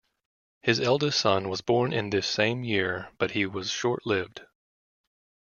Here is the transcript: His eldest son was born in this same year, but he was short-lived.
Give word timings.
His 0.63 0.79
eldest 0.79 1.21
son 1.21 1.47
was 1.47 1.61
born 1.61 1.93
in 1.93 2.09
this 2.09 2.25
same 2.25 2.63
year, 2.63 3.09
but 3.19 3.29
he 3.33 3.45
was 3.45 3.69
short-lived. 3.69 4.41